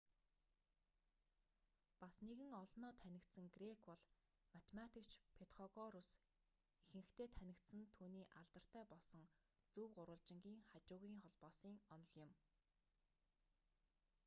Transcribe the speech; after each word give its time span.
бас 2.01 2.15
нэгэн 2.27 2.51
олноо 2.63 2.91
танигдсан 3.03 3.45
грек 3.55 3.77
бол 3.89 4.01
математикч 4.55 5.11
петхогорус 5.37 6.09
ихэнхдээ 6.85 7.27
танигдсан 7.37 7.79
нь 7.81 7.91
түүний 7.97 8.25
алдартай 8.39 8.83
болсон 8.93 9.23
зөв 9.73 9.87
гурвалжингын 9.97 10.57
хажуугын 10.69 11.15
холбоосын 11.23 11.75
онол 11.95 12.13
юм 12.25 12.31